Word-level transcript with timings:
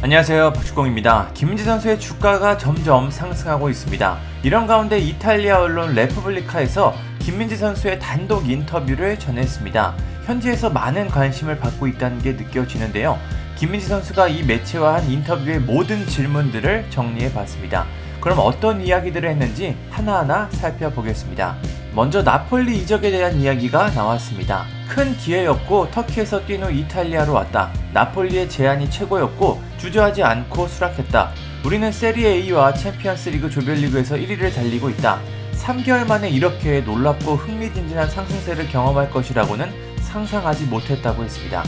안녕하세요 0.00 0.52
박주공입니다. 0.52 1.32
김민재 1.34 1.64
선수의 1.64 1.98
주가가 1.98 2.56
점점 2.56 3.10
상승하고 3.10 3.68
있습니다. 3.68 4.16
이런 4.44 4.68
가운데 4.68 4.96
이탈리아 4.96 5.60
언론 5.60 5.92
레프블리카에서 5.96 6.94
김민재 7.18 7.56
선수의 7.56 7.98
단독 7.98 8.48
인터뷰를 8.48 9.18
전했습니다. 9.18 9.96
현지에서 10.24 10.70
많은 10.70 11.08
관심을 11.08 11.58
받고 11.58 11.88
있다는 11.88 12.20
게 12.20 12.34
느껴지는데요. 12.34 13.18
김민재 13.56 13.88
선수가 13.88 14.28
이 14.28 14.44
매체와 14.44 14.94
한 14.94 15.10
인터뷰의 15.10 15.58
모든 15.58 16.06
질문들을 16.06 16.90
정리해 16.90 17.32
봤습니다. 17.32 17.84
그럼 18.20 18.38
어떤 18.40 18.80
이야기들을 18.80 19.28
했는지 19.28 19.76
하나하나 19.90 20.48
살펴보겠습니다. 20.52 21.56
먼저 21.94 22.22
나폴리 22.22 22.78
이적에 22.78 23.10
대한 23.10 23.40
이야기가 23.40 23.90
나왔습니다. 23.90 24.66
큰 24.88 25.16
기회였고 25.16 25.90
터키에서 25.90 26.44
뛴 26.46 26.62
후 26.62 26.70
이탈리아로 26.70 27.32
왔다. 27.32 27.72
나폴리의 27.92 28.48
제안이 28.48 28.90
최고였고 28.90 29.62
주저하지 29.78 30.22
않고 30.22 30.68
수락했다. 30.68 31.32
우리는 31.64 31.90
세리에 31.90 32.34
A와 32.34 32.72
챔피언스 32.74 33.30
리그 33.30 33.50
조별리그에서 33.50 34.16
1위를 34.16 34.54
달리고 34.54 34.90
있다. 34.90 35.20
3개월 35.54 36.06
만에 36.06 36.30
이렇게 36.30 36.80
놀랍고 36.80 37.34
흥미진진한 37.34 38.08
상승세를 38.08 38.68
경험할 38.68 39.10
것이라고는 39.10 39.70
상상하지 40.00 40.66
못했다고 40.66 41.24
했습니다. 41.24 41.64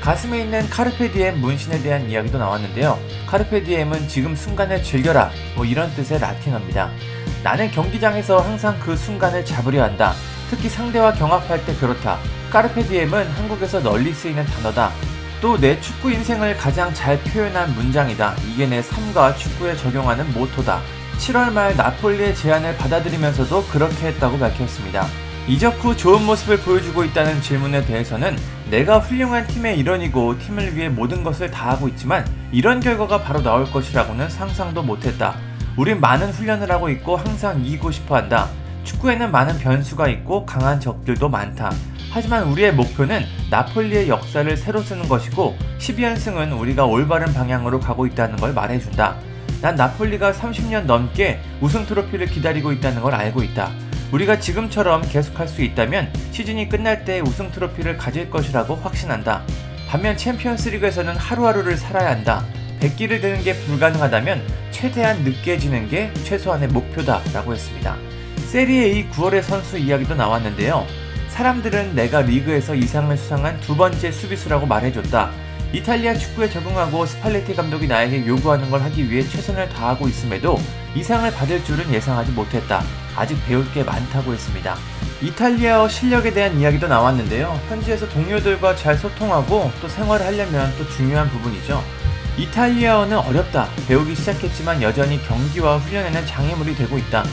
가슴에 0.00 0.40
있는 0.42 0.68
carpe 0.68 1.08
diem 1.08 1.40
문신에 1.40 1.82
대한 1.82 2.08
이야기도 2.08 2.38
나왔는데요. 2.38 2.98
carpe 3.26 3.60
diem은 3.60 4.08
지금 4.08 4.34
순간을 4.34 4.82
즐겨라 4.82 5.30
뭐 5.54 5.64
이런 5.64 5.94
뜻의 5.94 6.18
라틴어입니다. 6.18 6.90
나는 7.42 7.70
경기장에서 7.70 8.38
항상 8.38 8.78
그 8.80 8.96
순간을 8.96 9.44
잡으려 9.44 9.82
한다. 9.82 10.12
특히 10.48 10.68
상대와 10.68 11.12
경합할 11.14 11.64
때 11.64 11.74
그렇다. 11.74 12.18
carpe 12.50 12.83
diem은 12.83 13.30
한국에서 13.30 13.82
널리 13.82 14.12
쓰이는 14.12 14.44
단어다. 14.44 14.90
또 15.40 15.58
내 15.58 15.80
축구 15.80 16.12
인생을 16.12 16.56
가장 16.56 16.94
잘 16.94 17.18
표현한 17.24 17.74
문장이다. 17.74 18.36
이게 18.48 18.66
내 18.66 18.80
삶과 18.80 19.34
축구에 19.34 19.74
적용하는 19.76 20.32
모토다. 20.32 20.80
7월 21.18 21.52
말 21.52 21.76
나폴리의 21.76 22.36
제안을 22.36 22.76
받아들이면서도 22.76 23.64
그렇게 23.64 24.08
했다고 24.08 24.38
밝혔습니다. 24.38 25.06
이적 25.48 25.82
후 25.82 25.96
좋은 25.96 26.24
모습을 26.24 26.58
보여주고 26.58 27.02
있다는 27.04 27.42
질문에 27.42 27.84
대해서는 27.84 28.38
내가 28.70 29.00
훌륭한 29.00 29.46
팀의 29.48 29.78
일원이고 29.80 30.38
팀을 30.38 30.76
위해 30.76 30.88
모든 30.88 31.24
것을 31.24 31.50
다하고 31.50 31.88
있지만 31.88 32.24
이런 32.52 32.78
결과가 32.78 33.22
바로 33.22 33.42
나올 33.42 33.68
것이라고는 33.68 34.30
상상도 34.30 34.84
못했다. 34.84 35.36
우린 35.76 36.00
많은 36.00 36.30
훈련을 36.30 36.70
하고 36.70 36.90
있고 36.90 37.16
항상 37.16 37.64
이기고 37.64 37.90
싶어 37.90 38.16
한다. 38.16 38.48
축구에는 38.84 39.30
많은 39.30 39.58
변수가 39.58 40.08
있고 40.08 40.44
강한 40.44 40.80
적들도 40.80 41.28
많다. 41.28 41.72
하지만 42.10 42.44
우리의 42.44 42.74
목표는 42.74 43.24
나폴리의 43.50 44.08
역사를 44.08 44.54
새로 44.56 44.82
쓰는 44.82 45.08
것이고 45.08 45.56
12연승은 45.78 46.58
우리가 46.60 46.84
올바른 46.84 47.32
방향으로 47.32 47.80
가고 47.80 48.06
있다는 48.06 48.36
걸 48.36 48.52
말해준다. 48.52 49.16
난 49.62 49.76
나폴리가 49.76 50.32
30년 50.32 50.84
넘게 50.84 51.40
우승 51.60 51.86
트로피를 51.86 52.26
기다리고 52.26 52.72
있다는 52.72 53.00
걸 53.00 53.14
알고 53.14 53.42
있다. 53.42 53.70
우리가 54.12 54.40
지금처럼 54.40 55.02
계속할 55.08 55.48
수 55.48 55.62
있다면 55.62 56.12
시즌이 56.32 56.68
끝날 56.68 57.06
때 57.06 57.20
우승 57.20 57.50
트로피를 57.50 57.96
가질 57.96 58.28
것이라고 58.28 58.74
확신한다. 58.74 59.42
반면 59.88 60.16
챔피언스 60.18 60.68
리그에서는 60.70 61.16
하루하루를 61.16 61.78
살아야 61.78 62.10
한다. 62.10 62.44
백기를 62.82 63.20
드는 63.20 63.42
게 63.42 63.54
불가능하다면 63.54 64.42
최대한 64.72 65.22
늦게 65.22 65.58
지는 65.58 65.88
게 65.88 66.12
최소한의 66.24 66.68
목표다 66.68 67.22
라고 67.32 67.52
했습니다. 67.54 67.96
세리에 68.48 68.84
A 68.86 69.08
9월의 69.10 69.42
선수 69.42 69.78
이야기도 69.78 70.16
나왔는데요. 70.16 70.84
사람들은 71.28 71.94
내가 71.94 72.22
리그에서 72.22 72.74
이상을 72.74 73.16
수상한 73.16 73.58
두 73.60 73.76
번째 73.76 74.10
수비수라고 74.10 74.66
말해줬다. 74.66 75.30
이탈리아 75.72 76.14
축구에 76.14 76.50
적응하고 76.50 77.06
스팔레티 77.06 77.54
감독이 77.54 77.86
나에게 77.86 78.26
요구하는 78.26 78.70
걸 78.70 78.82
하기 78.82 79.10
위해 79.10 79.22
최선을 79.22 79.70
다하고 79.70 80.08
있음에도 80.08 80.58
이상을 80.94 81.30
받을 81.32 81.64
줄은 81.64 81.90
예상하지 81.90 82.32
못했다. 82.32 82.82
아직 83.16 83.38
배울 83.46 83.70
게 83.72 83.82
많다고 83.82 84.34
했습니다. 84.34 84.76
이탈리아어 85.22 85.88
실력에 85.88 86.32
대한 86.32 86.58
이야기도 86.58 86.88
나왔는데요. 86.88 87.58
현지에서 87.68 88.08
동료들과 88.08 88.74
잘 88.76 88.98
소통하고 88.98 89.70
또 89.80 89.88
생활을 89.88 90.26
하려면 90.26 90.70
또 90.76 90.86
중요한 90.90 91.30
부분이죠. 91.30 92.01
이탈리아어는 92.38 93.18
어렵다. 93.18 93.68
배우기 93.86 94.14
시작했지만 94.14 94.80
여전히 94.80 95.22
경기와 95.26 95.76
훈련에는 95.76 96.26
장애물이 96.26 96.74
되고 96.74 96.96
있다. 96.96 97.24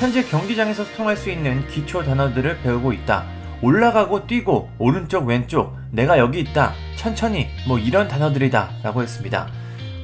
현재 0.00 0.24
경기장에서 0.24 0.84
소통할 0.84 1.16
수 1.16 1.30
있는 1.30 1.66
기초 1.68 2.02
단어들을 2.02 2.60
배우고 2.62 2.92
있다. 2.94 3.24
올라가고 3.60 4.26
뛰고 4.26 4.70
오른쪽 4.78 5.26
왼쪽 5.26 5.76
내가 5.90 6.18
여기 6.18 6.40
있다. 6.40 6.72
천천히 6.96 7.48
뭐 7.68 7.78
이런 7.78 8.08
단어들이다 8.08 8.70
라고 8.82 9.02
했습니다. 9.02 9.48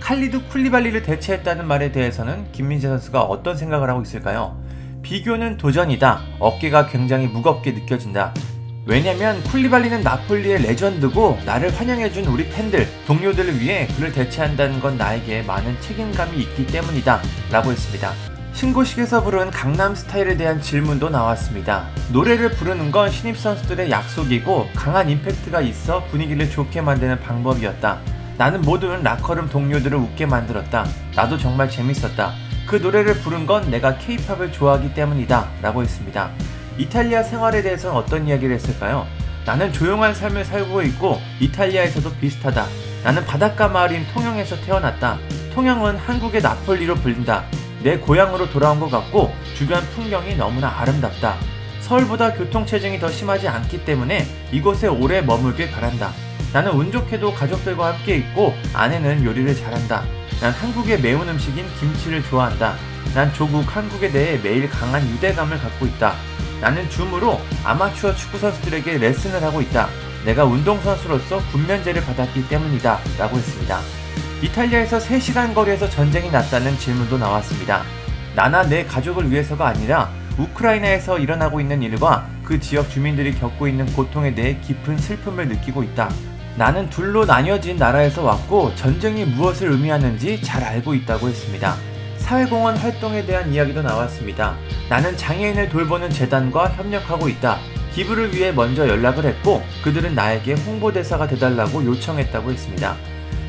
칼리드 0.00 0.48
쿨리발리를 0.48 1.02
대체했다는 1.02 1.66
말에 1.66 1.92
대해서는 1.92 2.50
김민재 2.52 2.88
선수가 2.88 3.22
어떤 3.22 3.56
생각을 3.56 3.88
하고 3.88 4.02
있을까요? 4.02 4.60
비교는 5.02 5.56
도전이다. 5.56 6.20
어깨가 6.38 6.88
굉장히 6.88 7.26
무겁게 7.26 7.72
느껴진다. 7.72 8.34
왜냐면 8.84 9.40
쿨리발리는 9.44 10.02
나폴리의 10.02 10.62
레전드고 10.62 11.38
나를 11.46 11.72
환영해준 11.72 12.26
우리 12.26 12.48
팬들, 12.48 12.88
동료들을 13.06 13.60
위해 13.60 13.86
그를 13.94 14.10
대체한다는 14.10 14.80
건 14.80 14.98
나에게 14.98 15.42
많은 15.42 15.80
책임감이 15.80 16.36
있기 16.38 16.66
때문이다. 16.66 17.20
라고 17.52 17.70
했습니다. 17.70 18.12
신고식에서 18.54 19.22
부른 19.22 19.52
강남 19.52 19.94
스타일에 19.94 20.36
대한 20.36 20.60
질문도 20.60 21.10
나왔습니다. 21.10 21.86
노래를 22.12 22.50
부르는 22.50 22.90
건 22.90 23.08
신입선수들의 23.08 23.88
약속이고 23.88 24.70
강한 24.74 25.08
임팩트가 25.08 25.60
있어 25.60 26.04
분위기를 26.06 26.50
좋게 26.50 26.80
만드는 26.80 27.20
방법이었다. 27.20 28.00
나는 28.36 28.62
모든 28.62 29.02
라커룸 29.04 29.48
동료들을 29.48 29.96
웃게 29.96 30.26
만들었다. 30.26 30.86
나도 31.14 31.38
정말 31.38 31.70
재밌었다. 31.70 32.32
그 32.66 32.76
노래를 32.76 33.14
부른 33.20 33.46
건 33.46 33.70
내가 33.70 33.96
케이팝을 33.98 34.52
좋아하기 34.52 34.94
때문이다. 34.94 35.50
라고 35.62 35.82
했습니다. 35.82 36.30
이탈리아 36.78 37.22
생활에 37.22 37.62
대해서는 37.62 37.96
어떤 37.96 38.26
이야기를 38.26 38.54
했을까요? 38.54 39.06
나는 39.44 39.72
조용한 39.72 40.14
삶을 40.14 40.44
살고 40.44 40.82
있고 40.82 41.20
이탈리아에서도 41.40 42.14
비슷하다. 42.16 42.66
나는 43.04 43.24
바닷가 43.26 43.68
마을인 43.68 44.06
통영에서 44.12 44.56
태어났다. 44.60 45.18
통영은 45.54 45.96
한국의 45.96 46.40
나폴리로 46.40 46.94
불린다. 46.96 47.44
내 47.82 47.98
고향으로 47.98 48.50
돌아온 48.50 48.78
것 48.78 48.90
같고 48.90 49.34
주변 49.56 49.82
풍경이 49.90 50.36
너무나 50.36 50.68
아름답다. 50.80 51.36
서울보다 51.80 52.34
교통체증이 52.34 53.00
더 53.00 53.10
심하지 53.10 53.48
않기 53.48 53.84
때문에 53.84 54.24
이곳에 54.52 54.86
오래 54.86 55.20
머물길 55.20 55.70
바란다. 55.72 56.12
나는 56.52 56.72
운 56.72 56.92
좋게도 56.92 57.34
가족들과 57.34 57.94
함께 57.94 58.16
있고 58.16 58.54
아내는 58.72 59.24
요리를 59.24 59.54
잘한다. 59.56 60.04
난 60.40 60.52
한국의 60.52 61.00
매운 61.00 61.28
음식인 61.28 61.66
김치를 61.80 62.22
좋아한다. 62.22 62.76
난 63.14 63.32
조국 63.34 63.64
한국에 63.74 64.10
대해 64.10 64.38
매일 64.38 64.70
강한 64.70 65.02
유대감을 65.08 65.58
갖고 65.58 65.86
있다. 65.86 66.14
나는 66.62 66.88
줌으로 66.88 67.40
아마추어 67.64 68.14
축구 68.14 68.38
선수들에게 68.38 68.98
레슨을 68.98 69.42
하고 69.42 69.60
있다. 69.60 69.88
내가 70.24 70.44
운동선수로서 70.44 71.38
군면제를 71.50 72.04
받았기 72.04 72.48
때문이다. 72.48 73.00
라고 73.18 73.36
했습니다. 73.36 73.80
이탈리아에서 74.42 74.98
3시간 74.98 75.54
거리에서 75.54 75.90
전쟁이 75.90 76.30
났다는 76.30 76.78
질문도 76.78 77.18
나왔습니다. 77.18 77.82
나나 78.36 78.62
내 78.62 78.84
가족을 78.84 79.28
위해서가 79.28 79.66
아니라 79.66 80.08
우크라이나에서 80.38 81.18
일어나고 81.18 81.60
있는 81.60 81.82
일과 81.82 82.28
그 82.44 82.60
지역 82.60 82.88
주민들이 82.88 83.34
겪고 83.34 83.66
있는 83.66 83.84
고통에 83.94 84.32
대해 84.32 84.56
깊은 84.60 84.98
슬픔을 84.98 85.48
느끼고 85.48 85.82
있다. 85.82 86.10
나는 86.56 86.88
둘로 86.90 87.24
나뉘어진 87.24 87.76
나라에서 87.76 88.22
왔고 88.22 88.72
전쟁이 88.76 89.24
무엇을 89.24 89.72
의미하는지 89.72 90.40
잘 90.42 90.62
알고 90.62 90.94
있다고 90.94 91.28
했습니다. 91.28 91.74
사회공헌 92.22 92.76
활동에 92.76 93.26
대한 93.26 93.52
이야기도 93.52 93.82
나왔습니다. 93.82 94.56
나는 94.88 95.16
장애인을 95.16 95.68
돌보는 95.68 96.10
재단과 96.10 96.68
협력하고 96.70 97.28
있다. 97.28 97.58
기부를 97.94 98.34
위해 98.34 98.52
먼저 98.52 98.88
연락을 98.88 99.24
했고 99.26 99.62
그들은 99.82 100.14
나에게 100.14 100.54
홍보대사가 100.54 101.26
되달라고 101.26 101.84
요청했다고 101.84 102.52
했습니다. 102.52 102.96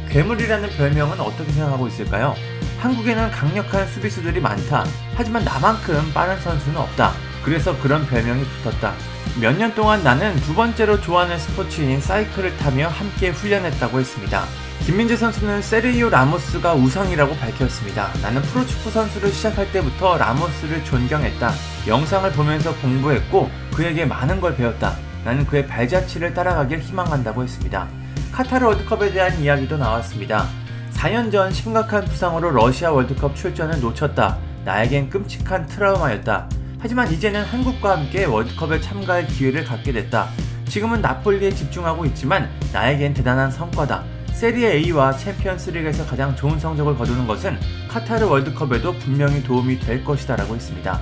괴물이라는 0.10 0.70
별명은 0.72 1.20
어떻게 1.20 1.52
생각하고 1.52 1.88
있을까요? 1.88 2.36
한국에는 2.80 3.32
강력한 3.32 3.88
수비수들이 3.88 4.42
많다. 4.42 4.84
하지만 5.16 5.46
나만큼 5.46 6.12
빠른 6.14 6.38
선수는 6.42 6.78
없다. 6.78 7.14
그래서 7.46 7.78
그런 7.80 8.06
별명이 8.08 8.44
붙었다. 8.44 8.94
몇 9.40 9.56
년 9.58 9.74
동안 9.74 10.04
나는 10.04 10.36
두 10.38 10.54
번째로 10.54 11.00
좋아하는 11.00 11.38
스포츠인 11.40 12.02
사이클을 12.02 12.58
타며 12.58 12.88
함께 12.90 13.30
훈련했다고 13.30 14.00
했습니다. 14.00 14.44
김민재 14.86 15.16
선수는 15.16 15.62
세르이오 15.62 16.10
라모스가 16.10 16.74
우상이라고 16.74 17.38
밝혔습니다. 17.38 18.10
나는 18.22 18.42
프로축구 18.42 18.92
선수를 18.92 19.32
시작할 19.32 19.72
때부터 19.72 20.18
라모스를 20.18 20.84
존경했다. 20.84 21.52
영상을 21.88 22.30
보면서 22.34 22.76
공부했고 22.76 23.50
그에게 23.74 24.06
많은 24.06 24.42
걸 24.42 24.58
배웠다. 24.58 24.98
나는 25.24 25.46
그의 25.46 25.68
발자취를 25.68 26.34
따라가길 26.34 26.80
희망한다고 26.80 27.44
했습니다. 27.44 27.88
카타르 28.34 28.66
월드컵에 28.66 29.14
대한 29.14 29.40
이야기도 29.40 29.78
나왔습니다. 29.78 30.50
4년 30.96 31.32
전 31.32 31.50
심각한 31.54 32.04
부상으로 32.04 32.52
러시아 32.52 32.92
월드컵 32.92 33.38
출전을 33.38 33.80
놓쳤다. 33.80 34.38
나에겐 34.66 35.10
끔찍한 35.10 35.68
트라우마였다. 35.68 36.50
하지만 36.80 37.10
이제는 37.10 37.46
한국과 37.46 37.98
함께 37.98 38.26
월드컵에 38.26 38.82
참가할 38.82 39.28
기회를 39.28 39.64
갖게 39.64 39.94
됐다. 39.94 40.28
지금은 40.68 41.02
나폴리에 41.02 41.52
집중하고 41.52 42.04
있지만 42.08 42.50
나에겐 42.74 43.14
대단한 43.14 43.50
성과다. 43.50 44.04
세리에 44.34 44.74
A와 44.74 45.16
챔피언스 45.16 45.70
리그에서 45.70 46.06
가장 46.06 46.36
좋은 46.36 46.60
성적을 46.60 46.98
거두는 46.98 47.28
것은 47.28 47.58
카타르 47.88 48.26
월드컵에도 48.26 48.94
분명히 48.94 49.42
도움이 49.42 49.80
될 49.80 50.04
것이다 50.04 50.36
라고 50.36 50.56
했습니다. 50.56 51.00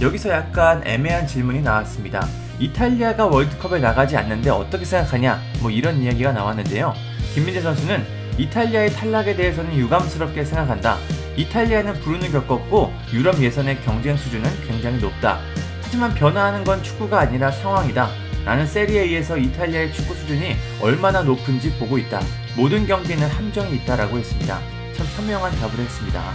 여기서 0.00 0.30
약간 0.30 0.82
애매한 0.84 1.26
질문이 1.26 1.62
나왔습니다. 1.62 2.26
이탈리아가 2.58 3.26
월드컵에 3.26 3.80
나가지 3.80 4.16
않는데 4.16 4.50
어떻게 4.50 4.84
생각하냐? 4.84 5.40
뭐 5.60 5.70
이런 5.70 6.02
이야기가 6.02 6.32
나왔는데요. 6.32 6.92
김민재 7.34 7.60
선수는 7.62 8.04
이탈리아의 8.36 8.92
탈락에 8.92 9.36
대해서는 9.36 9.74
유감스럽게 9.74 10.44
생각한다. 10.44 10.98
이탈리아는 11.36 11.94
불운을 12.00 12.30
겪었고 12.32 12.92
유럽 13.12 13.40
예선의 13.40 13.80
경쟁 13.82 14.16
수준은 14.16 14.50
굉장히 14.66 14.98
높다. 14.98 15.38
하지만 15.82 16.14
변화하는 16.14 16.64
건 16.64 16.82
축구가 16.82 17.20
아니라 17.20 17.50
상황이다. 17.50 18.08
나는 18.44 18.66
세리에에서 18.66 19.36
이탈리아의 19.36 19.92
축구 19.92 20.14
수준이 20.14 20.56
얼마나 20.80 21.22
높은지 21.22 21.72
보고 21.78 21.98
있다. 21.98 22.20
모든 22.56 22.86
경기는 22.86 23.26
함정이 23.28 23.76
있다라고 23.76 24.18
했습니다. 24.18 24.60
참 24.96 25.06
현명한 25.16 25.52
답을 25.58 25.78
했습니다. 25.78 26.32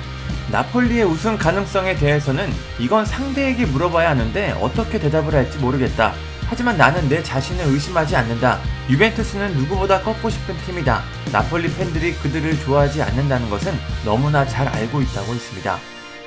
나폴리의 0.51 1.03
우승 1.03 1.37
가능성에 1.37 1.95
대해서는 1.97 2.49
이건 2.79 3.05
상대에게 3.05 3.65
물어봐야 3.65 4.11
하는데 4.11 4.51
어떻게 4.61 4.97
대답을 4.97 5.35
할지 5.35 5.57
모르겠다. 5.57 6.13
하지만 6.49 6.77
나는 6.77 7.09
내 7.09 7.21
자신을 7.21 7.65
의심하지 7.65 8.15
않는다. 8.15 8.59
유벤투스는 8.89 9.55
누구보다 9.57 10.01
꺾고 10.01 10.29
싶은 10.29 10.55
팀이다. 10.65 11.03
나폴리 11.33 11.73
팬들이 11.75 12.13
그들을 12.13 12.57
좋아하지 12.61 13.01
않는다는 13.03 13.49
것은 13.49 13.73
너무나 14.05 14.45
잘 14.45 14.65
알고 14.65 15.01
있다고 15.01 15.33
했습니다. 15.33 15.77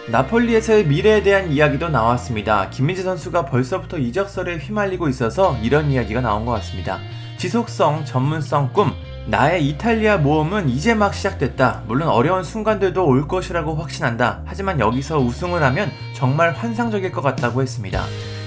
나폴리에서의 0.09 0.87
미래에 0.87 1.23
대한 1.23 1.53
이야기도 1.53 1.89
나왔습니다. 1.89 2.71
김민재 2.71 3.03
선수가 3.03 3.47
벌써부터 3.47 3.99
이적설에 3.99 4.57
휘말리고 4.57 5.09
있어서 5.09 5.57
이런 5.63 5.91
이야기가 5.91 6.21
나온 6.21 6.45
것 6.45 6.53
같습니다. 6.53 6.99
지속성, 7.37 8.05
전문성, 8.05 8.73
꿈, 8.73 8.93
나의 9.27 9.67
이탈리아 9.69 10.17
모험은 10.17 10.69
이제 10.69 10.95
막 10.95 11.15
시작됐다. 11.15 11.85
물론 11.87 12.09
어려운 12.09 12.43
순간들도 12.43 13.07
올 13.07 13.29
것이라고 13.29 13.77
확신한다. 13.77 14.43
하지만 14.47 14.81
여기서 14.81 15.21
우승을 15.21 15.63
하면 15.63 15.91
정말 16.15 16.53
환상적일 16.53 17.13
것 17.13 17.21
같다고 17.21 17.63
했습니다. 17.63 18.05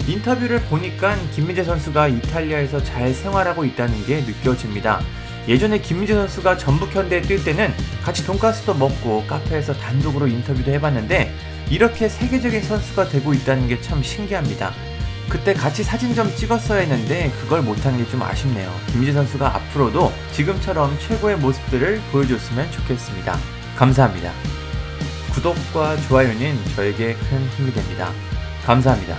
인터뷰를 0.07 0.59
보니까 0.63 1.15
김민재 1.33 1.63
선수가 1.63 2.09
이탈리아에서 2.09 2.83
잘 2.83 3.13
생활하고 3.13 3.63
있다는 3.63 4.05
게 4.05 4.21
느껴집니다. 4.21 4.99
예전에 5.47 5.79
김민재 5.79 6.13
선수가 6.13 6.57
전북 6.57 6.93
현대에 6.93 7.21
뛸 7.21 7.43
때는 7.43 7.71
같이 8.03 8.25
돈가스도 8.25 8.73
먹고 8.73 9.25
카페에서 9.27 9.73
단독으로 9.73 10.27
인터뷰도 10.27 10.71
해봤는데 10.71 11.33
이렇게 11.69 12.09
세계적인 12.09 12.61
선수가 12.61 13.07
되고 13.09 13.33
있다는 13.33 13.67
게 13.67 13.79
참 13.81 14.03
신기합니다. 14.03 14.73
그때 15.29 15.53
같이 15.53 15.83
사진 15.83 16.13
좀 16.13 16.33
찍었어야 16.35 16.81
했는데 16.81 17.31
그걸 17.41 17.61
못한 17.61 17.97
게 17.97 18.05
좀 18.11 18.21
아쉽네요. 18.21 18.71
김민재 18.87 19.13
선수가 19.13 19.55
앞으로도 19.55 20.11
지금처럼 20.33 20.97
최고의 20.99 21.37
모습들을 21.37 22.01
보여줬으면 22.11 22.69
좋겠습니다. 22.71 23.37
감사합니다. 23.77 24.31
구독과 25.33 25.97
좋아요는 26.07 26.57
저에게 26.75 27.15
큰 27.15 27.47
힘이 27.57 27.73
됩니다. 27.73 28.11
감사합니다. 28.65 29.17